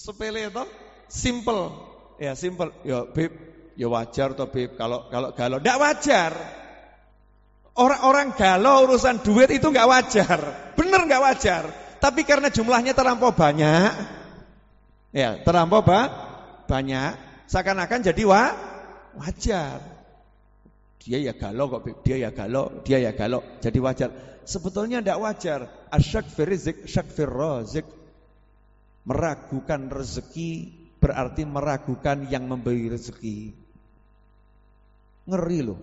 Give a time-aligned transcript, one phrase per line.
[0.00, 0.64] Sepele itu
[1.12, 1.76] simple.
[2.16, 2.72] Ya simple.
[2.88, 3.36] Ya bib,
[3.76, 5.60] ya wajar toh bib kalau kalau galau.
[5.60, 6.32] Tidak wajar.
[7.76, 10.38] Orang-orang galau urusan duit itu nggak wajar.
[10.72, 11.64] Bener nggak wajar.
[12.00, 13.92] Tapi karena jumlahnya terlampau banyak,
[15.12, 16.08] ya terlampau ba
[16.64, 18.56] banyak, seakan-akan jadi wa
[19.20, 19.84] wajar.
[20.96, 24.08] Dia ya galau kok, dia ya galau, dia ya galau, jadi wajar.
[24.48, 25.60] Sebetulnya tidak wajar.
[25.92, 27.84] Asyak firizik, syak firrozik.
[29.08, 33.56] Meragukan rezeki berarti meragukan yang memberi rezeki.
[35.24, 35.80] Ngeri loh.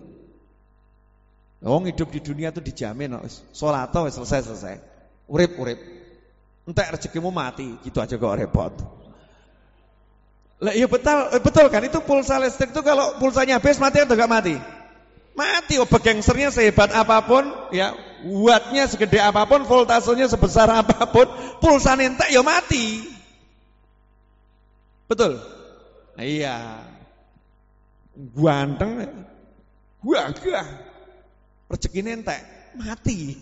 [1.58, 3.18] Wong hidup di dunia itu dijamin,
[3.50, 4.74] sholat selesai selesai,
[5.26, 5.78] urip urip.
[6.70, 8.74] Entek rezekimu mati, gitu aja kok repot.
[10.62, 14.14] Lah iya betul, eh, betul kan itu pulsa listrik itu kalau pulsanya habis mati atau
[14.14, 14.54] enggak mati?
[15.38, 17.94] Mati, oh begengsernya sehebat apa pun, ya
[18.26, 21.26] wattnya segede apa pun, voltasenya sebesar apa pun,
[21.58, 23.17] pulsa entek ya mati.
[25.08, 25.40] Betul?
[26.14, 26.84] Nah, iya.
[28.36, 29.08] Ganteng,
[30.04, 30.68] gagah.
[31.68, 32.40] Rezeki entek,
[32.76, 33.36] mati.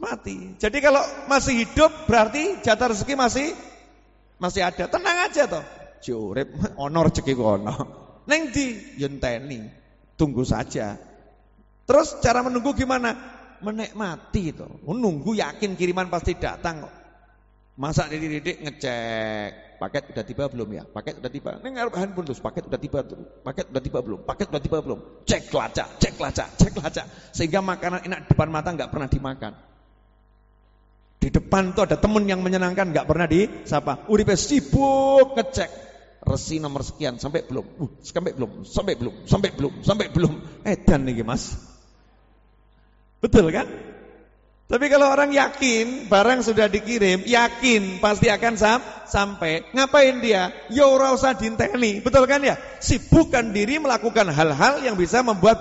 [0.00, 0.36] Mati.
[0.56, 3.46] Jadi kalau masih hidup berarti jatah rezeki masih
[4.38, 4.86] masih ada.
[4.86, 5.64] Tenang aja toh.
[6.00, 7.76] Jurip ono rezeki ono.
[8.30, 9.66] Neng di yenteni.
[10.14, 10.94] Tunggu saja.
[11.88, 13.16] Terus cara menunggu gimana?
[13.60, 14.68] Menikmati itu.
[14.86, 16.94] Menunggu yakin kiriman pasti datang kok.
[17.78, 20.84] Masa didik-didik ngecek Paket udah tiba belum ya?
[20.84, 21.56] Paket udah tiba.
[21.56, 23.16] Ini ngarep handphone terus, paket udah tiba tuh.
[23.40, 24.20] Paket udah tiba belum?
[24.28, 25.24] Paket udah tiba belum?
[25.24, 27.06] Cek lacak, cek lacak, cek lacak.
[27.32, 29.56] Sehingga makanan enak depan mata nggak pernah dimakan.
[31.16, 34.04] Di depan tuh ada temen yang menyenangkan nggak pernah disapa.
[34.12, 35.72] Uripe sibuk ngecek
[36.28, 37.64] resi nomor sekian sampai belum?
[37.80, 38.50] Uh, sampai belum?
[38.68, 39.14] Sampai belum?
[39.24, 39.72] Sampai belum?
[39.80, 40.32] Sampai belum?
[40.68, 41.56] Eh dan nih Mas.
[43.24, 43.64] Betul kan?
[44.70, 49.66] Tapi kalau orang yakin barang sudah dikirim, yakin pasti akan sam sampai.
[49.74, 50.54] Ngapain dia?
[50.70, 51.98] Ya ora usah dinteni.
[51.98, 52.54] Betul kan ya?
[52.78, 55.58] Sibukkan diri melakukan hal-hal yang bisa membuat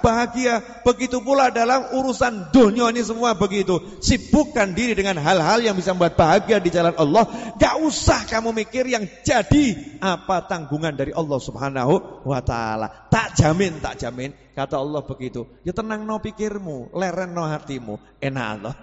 [0.00, 0.64] bahagia.
[0.82, 3.78] Begitu pula dalam urusan dunia ini semua begitu.
[4.00, 7.28] Sibukkan diri dengan hal-hal yang bisa membuat bahagia di jalan Allah.
[7.60, 13.08] Gak usah kamu mikir yang jadi apa tanggungan dari Allah Subhanahu wa taala.
[13.12, 15.44] Tak jamin, tak jamin Kata Allah begitu.
[15.68, 18.00] Ya tenang no pikirmu, leren no hatimu.
[18.24, 18.74] Enak Allah.